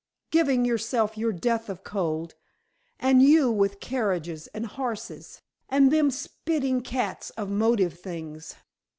"Giving 0.31 0.65
yourself 0.65 1.15
your 1.15 1.31
death 1.31 1.69
of 1.69 1.83
cold, 1.83 2.33
and 2.99 3.21
you 3.21 3.51
with 3.51 3.79
carriages 3.79 4.47
and 4.47 4.65
horses, 4.65 5.43
and 5.69 5.91
them 5.93 6.09
spitting 6.09 6.81
cats 6.81 7.29
of 7.37 7.51
motive 7.51 7.99
things. 7.99 8.55